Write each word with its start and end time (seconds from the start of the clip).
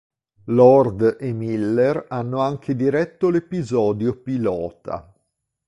Lord 0.47 1.17
e 1.19 1.31
Miller 1.31 2.07
hanno 2.09 2.39
anche 2.39 2.75
diretto 2.75 3.29
l'episodio 3.29 4.17
pilota. 4.19 5.13